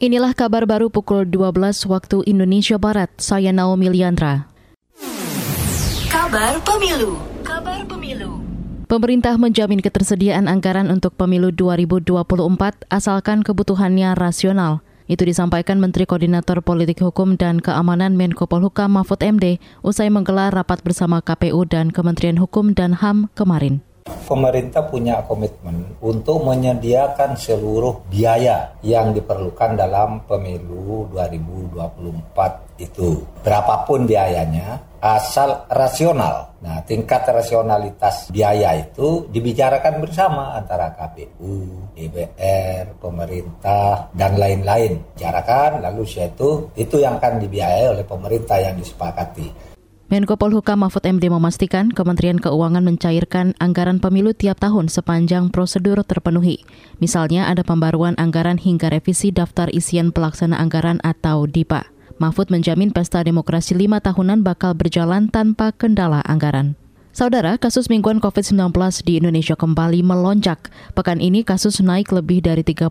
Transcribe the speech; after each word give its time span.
Inilah 0.00 0.32
kabar 0.32 0.64
baru 0.64 0.88
pukul 0.88 1.28
12 1.28 1.84
waktu 1.84 2.24
Indonesia 2.24 2.80
Barat. 2.80 3.12
Saya 3.20 3.52
Naomi 3.52 3.92
Liandra. 3.92 4.48
Kabar 6.08 6.56
Pemilu. 6.64 7.20
Kabar 7.44 7.84
Pemilu. 7.84 8.40
Pemerintah 8.88 9.36
menjamin 9.36 9.84
ketersediaan 9.84 10.48
anggaran 10.48 10.88
untuk 10.88 11.20
pemilu 11.20 11.52
2024 11.52 12.16
asalkan 12.88 13.44
kebutuhannya 13.44 14.16
rasional. 14.16 14.80
Itu 15.04 15.28
disampaikan 15.28 15.76
Menteri 15.84 16.08
Koordinator 16.08 16.64
Politik 16.64 17.04
Hukum 17.04 17.36
dan 17.36 17.60
Keamanan 17.60 18.16
Menko 18.16 18.48
Polhukam 18.48 18.96
Mahfud 18.96 19.20
MD 19.20 19.60
usai 19.84 20.08
menggelar 20.08 20.48
rapat 20.48 20.80
bersama 20.80 21.20
KPU 21.20 21.68
dan 21.68 21.92
Kementerian 21.92 22.40
Hukum 22.40 22.72
dan 22.72 22.96
HAM 22.96 23.28
kemarin 23.36 23.84
pemerintah 24.28 24.86
punya 24.86 25.22
komitmen 25.24 25.96
untuk 26.02 26.42
menyediakan 26.44 27.34
seluruh 27.36 28.06
biaya 28.08 28.74
yang 28.82 29.14
diperlukan 29.14 29.76
dalam 29.78 30.24
pemilu 30.26 31.08
2024 31.12 32.80
itu. 32.80 33.22
Berapapun 33.44 34.08
biayanya, 34.08 34.80
asal 35.00 35.64
rasional. 35.68 36.52
Nah, 36.60 36.84
tingkat 36.84 37.24
rasionalitas 37.24 38.28
biaya 38.28 38.76
itu 38.76 39.24
dibicarakan 39.32 40.04
bersama 40.04 40.56
antara 40.60 40.92
KPU, 40.92 41.88
DPR, 41.96 43.00
pemerintah, 43.00 44.12
dan 44.12 44.36
lain-lain. 44.36 45.00
Bicarakan, 45.16 45.80
lalu 45.80 46.04
itu, 46.04 46.68
itu 46.76 46.96
yang 47.00 47.16
akan 47.16 47.40
dibiayai 47.40 47.96
oleh 47.96 48.04
pemerintah 48.04 48.60
yang 48.60 48.76
disepakati. 48.76 49.69
Menko 50.10 50.34
Polhukam 50.34 50.82
Mahfud 50.82 51.06
MD 51.06 51.30
memastikan 51.30 51.86
Kementerian 51.86 52.42
Keuangan 52.42 52.82
mencairkan 52.82 53.54
anggaran 53.62 54.02
pemilu 54.02 54.34
tiap 54.34 54.58
tahun 54.58 54.90
sepanjang 54.90 55.54
prosedur 55.54 56.02
terpenuhi. 56.02 56.66
Misalnya 56.98 57.46
ada 57.46 57.62
pembaruan 57.62 58.18
anggaran 58.18 58.58
hingga 58.58 58.90
revisi 58.90 59.30
daftar 59.30 59.70
isian 59.70 60.10
pelaksana 60.10 60.58
anggaran 60.58 60.98
atau 61.06 61.46
DIPA. 61.46 61.94
Mahfud 62.18 62.50
menjamin 62.50 62.90
pesta 62.90 63.22
demokrasi 63.22 63.78
lima 63.78 64.02
tahunan 64.02 64.42
bakal 64.42 64.74
berjalan 64.74 65.30
tanpa 65.30 65.70
kendala 65.70 66.26
anggaran. 66.26 66.74
Saudara, 67.10 67.58
kasus 67.58 67.90
mingguan 67.90 68.22
COVID-19 68.22 68.70
di 69.02 69.18
Indonesia 69.18 69.58
kembali 69.58 69.98
melonjak. 70.06 70.70
Pekan 70.94 71.18
ini 71.18 71.42
kasus 71.42 71.82
naik 71.82 72.14
lebih 72.14 72.38
dari 72.38 72.62
38 72.62 72.86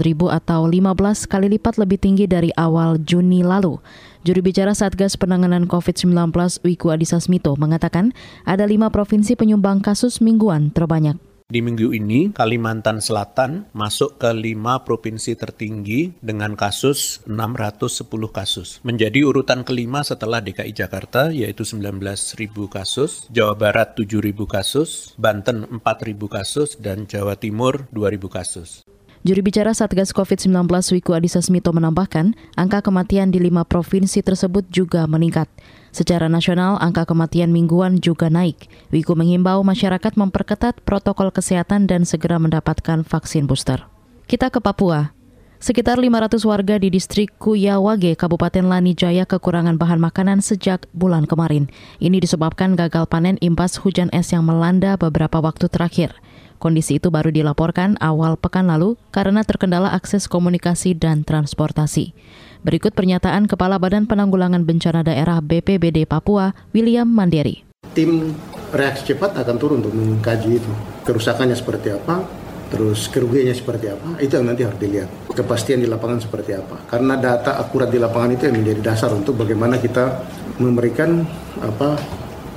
ribu 0.00 0.32
atau 0.32 0.64
15 0.64 0.96
kali 1.28 1.60
lipat 1.60 1.76
lebih 1.76 2.00
tinggi 2.00 2.24
dari 2.24 2.48
awal 2.56 2.96
Juni 3.04 3.44
lalu. 3.44 3.76
Juru 4.24 4.40
bicara 4.40 4.72
Satgas 4.72 5.20
Penanganan 5.20 5.68
COVID-19 5.68 6.32
Wiku 6.64 6.88
Adhisa 6.88 7.20
Smito 7.20 7.52
mengatakan 7.60 8.16
ada 8.48 8.64
lima 8.64 8.88
provinsi 8.88 9.36
penyumbang 9.36 9.84
kasus 9.84 10.24
mingguan 10.24 10.72
terbanyak. 10.72 11.29
Di 11.50 11.58
minggu 11.58 11.90
ini, 11.90 12.30
Kalimantan 12.30 13.02
Selatan 13.02 13.66
masuk 13.74 14.22
ke 14.22 14.30
lima 14.30 14.86
provinsi 14.86 15.34
tertinggi 15.34 16.14
dengan 16.22 16.54
kasus 16.54 17.26
610 17.26 18.06
kasus. 18.30 18.78
Menjadi 18.86 19.26
urutan 19.26 19.66
kelima 19.66 20.06
setelah 20.06 20.38
DKI 20.38 20.70
Jakarta, 20.70 21.34
yaitu 21.34 21.66
19.000 21.66 22.54
kasus, 22.70 23.26
Jawa 23.34 23.58
Barat 23.58 23.98
7.000 23.98 24.30
kasus, 24.46 25.18
Banten 25.18 25.66
4.000 25.82 26.22
kasus, 26.30 26.78
dan 26.78 27.10
Jawa 27.10 27.34
Timur 27.34 27.90
2.000 27.90 28.30
kasus. 28.30 28.86
Juri 29.20 29.44
bicara 29.44 29.76
Satgas 29.76 30.16
COVID-19 30.16 30.64
Wiku 30.96 31.12
Adhisa 31.12 31.44
Smito 31.44 31.76
menambahkan, 31.76 32.32
angka 32.56 32.80
kematian 32.80 33.28
di 33.28 33.36
lima 33.36 33.68
provinsi 33.68 34.24
tersebut 34.24 34.64
juga 34.72 35.04
meningkat. 35.04 35.44
Secara 35.92 36.24
nasional, 36.32 36.80
angka 36.80 37.04
kematian 37.04 37.52
mingguan 37.52 38.00
juga 38.00 38.32
naik. 38.32 38.72
Wiku 38.88 39.12
menghimbau 39.12 39.60
masyarakat 39.60 40.16
memperketat 40.16 40.80
protokol 40.88 41.28
kesehatan 41.36 41.84
dan 41.84 42.08
segera 42.08 42.40
mendapatkan 42.40 43.04
vaksin 43.04 43.44
booster. 43.44 43.84
Kita 44.24 44.48
ke 44.48 44.56
Papua. 44.56 45.12
Sekitar 45.60 46.00
500 46.00 46.40
warga 46.48 46.80
di 46.80 46.88
distrik 46.88 47.36
Kuyawage, 47.36 48.16
Kabupaten 48.16 48.72
Lanijaya 48.72 49.28
kekurangan 49.28 49.76
bahan 49.76 50.00
makanan 50.00 50.40
sejak 50.40 50.88
bulan 50.96 51.28
kemarin. 51.28 51.68
Ini 52.00 52.24
disebabkan 52.24 52.72
gagal 52.72 53.04
panen 53.04 53.36
imbas 53.44 53.76
hujan 53.84 54.08
es 54.16 54.32
yang 54.32 54.48
melanda 54.48 54.96
beberapa 54.96 55.44
waktu 55.44 55.68
terakhir. 55.68 56.16
Kondisi 56.60 57.00
itu 57.00 57.08
baru 57.08 57.32
dilaporkan 57.32 57.96
awal 58.04 58.36
pekan 58.36 58.68
lalu 58.68 59.00
karena 59.08 59.40
terkendala 59.40 59.96
akses 59.96 60.28
komunikasi 60.28 60.92
dan 60.92 61.24
transportasi. 61.24 62.12
Berikut 62.60 62.92
pernyataan 62.92 63.48
Kepala 63.48 63.80
Badan 63.80 64.04
Penanggulangan 64.04 64.68
Bencana 64.68 65.00
Daerah 65.00 65.40
BPBD 65.40 66.04
Papua, 66.04 66.52
William 66.76 67.08
Mandiri. 67.08 67.64
Tim 67.96 68.36
reaksi 68.76 69.08
cepat 69.08 69.40
akan 69.40 69.56
turun 69.56 69.80
untuk 69.80 69.96
mengkaji 69.96 70.60
itu. 70.60 70.72
Kerusakannya 71.08 71.56
seperti 71.56 71.96
apa, 71.96 72.28
terus 72.68 73.08
kerugiannya 73.08 73.56
seperti 73.56 73.96
apa, 73.96 74.20
itu 74.20 74.36
yang 74.36 74.52
nanti 74.52 74.68
harus 74.68 74.76
dilihat. 74.76 75.08
Kepastian 75.32 75.80
di 75.80 75.88
lapangan 75.88 76.20
seperti 76.20 76.60
apa. 76.60 76.84
Karena 76.84 77.16
data 77.16 77.56
akurat 77.56 77.88
di 77.88 77.96
lapangan 77.96 78.36
itu 78.36 78.52
yang 78.52 78.60
menjadi 78.60 78.92
dasar 78.92 79.16
untuk 79.16 79.40
bagaimana 79.40 79.80
kita 79.80 80.28
memberikan 80.60 81.24
apa 81.64 81.96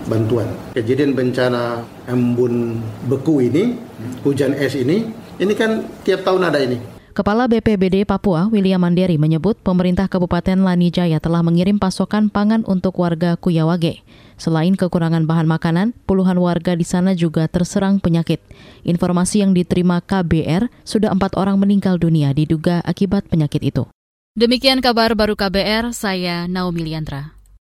bantuan. 0.07 0.49
Kejadian 0.75 1.15
bencana 1.15 1.83
embun 2.07 2.79
beku 3.07 3.43
ini, 3.43 3.77
hujan 4.23 4.55
es 4.55 4.75
ini, 4.75 5.07
ini 5.39 5.53
kan 5.55 5.87
tiap 6.03 6.23
tahun 6.27 6.49
ada 6.49 6.59
ini. 6.59 6.93
Kepala 7.13 7.45
BPBD 7.45 8.09
Papua, 8.09 8.49
William 8.49 8.81
Mandiri, 8.81 9.21
menyebut 9.21 9.53
pemerintah 9.61 10.09
Kabupaten 10.09 10.57
Lanijaya 10.65 11.21
telah 11.21 11.45
mengirim 11.45 11.77
pasokan 11.77 12.33
pangan 12.33 12.65
untuk 12.65 12.97
warga 12.97 13.37
Kuyawage. 13.37 14.01
Selain 14.41 14.73
kekurangan 14.73 15.29
bahan 15.29 15.45
makanan, 15.45 15.93
puluhan 16.09 16.41
warga 16.41 16.73
di 16.73 16.81
sana 16.81 17.13
juga 17.13 17.45
terserang 17.45 18.01
penyakit. 18.01 18.41
Informasi 18.81 19.45
yang 19.45 19.53
diterima 19.53 20.01
KBR, 20.01 20.73
sudah 20.81 21.13
empat 21.13 21.37
orang 21.37 21.61
meninggal 21.61 22.01
dunia 22.01 22.33
diduga 22.33 22.81
akibat 22.81 23.29
penyakit 23.29 23.61
itu. 23.61 23.85
Demikian 24.33 24.81
kabar 24.81 25.13
baru 25.13 25.37
KBR, 25.37 25.93
saya 25.93 26.49
Naomi 26.49 26.81
Liandra. 26.81 27.32